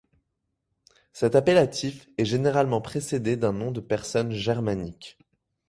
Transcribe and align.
Cet 1.13 1.35
appellatif 1.35 2.07
est 2.17 2.25
généralement 2.25 2.81
précédé 2.81 3.37
d'un 3.37 3.53
nom 3.53 3.69
de 3.71 3.81
personne 3.81 4.31
germanique. 4.31 5.19